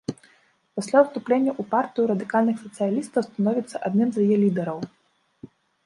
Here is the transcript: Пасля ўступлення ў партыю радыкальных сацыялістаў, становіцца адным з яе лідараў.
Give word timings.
Пасля 0.77 0.97
ўступлення 1.05 1.51
ў 1.53 1.73
партыю 1.75 2.05
радыкальных 2.13 2.57
сацыялістаў, 2.65 3.21
становіцца 3.31 3.75
адным 3.91 4.07
з 4.17 4.29
яе 4.29 4.37
лідараў. 4.47 4.79